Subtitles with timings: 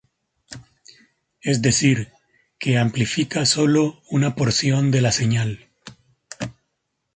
[1.43, 2.11] Es decir,
[2.57, 5.69] que amplifica solo una porción de la señal.